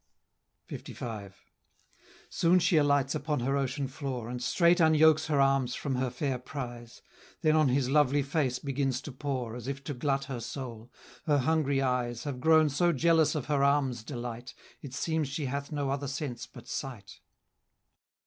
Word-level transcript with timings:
LV. 0.69 1.33
Soon 2.27 2.57
she 2.57 2.77
alights 2.77 3.13
upon 3.13 3.41
her 3.41 3.55
ocean 3.55 3.87
floor, 3.87 4.29
And 4.29 4.41
straight 4.41 4.79
unyokes 4.79 5.27
her 5.27 5.39
arms 5.39 5.75
from 5.75 5.93
her 5.97 6.09
fair 6.09 6.39
prize; 6.39 7.03
Then 7.41 7.55
on 7.55 7.67
his 7.67 7.87
lovely 7.87 8.23
face 8.23 8.57
begins 8.57 8.99
to 9.01 9.11
pore, 9.11 9.55
As 9.55 9.67
if 9.67 9.83
to 9.83 9.93
glut 9.93 10.23
her 10.23 10.39
soul; 10.39 10.91
her 11.27 11.37
hungry 11.37 11.83
eyes 11.83 12.23
Have 12.23 12.41
grown 12.41 12.69
so 12.69 12.91
jealous 12.91 13.35
of 13.35 13.45
her 13.45 13.63
arms' 13.63 14.03
delight; 14.03 14.55
It 14.81 14.95
seems 14.95 15.27
she 15.27 15.45
hath 15.45 15.71
no 15.71 15.91
other 15.91 16.07
sense 16.07 16.47
but 16.47 16.67
sight. 16.67 17.19